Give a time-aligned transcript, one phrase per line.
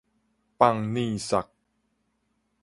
[0.57, 1.45] 放 nih 捒